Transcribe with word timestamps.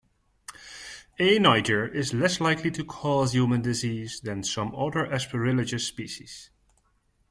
"A. 1.19 1.37
niger" 1.37 1.87
is 1.87 2.11
less 2.11 2.41
likely 2.41 2.71
to 2.71 2.83
cause 2.83 3.33
human 3.33 3.61
disease 3.61 4.19
than 4.19 4.43
some 4.43 4.73
other 4.73 5.05
"Aspergillus" 5.05 5.81
species. 5.81 6.49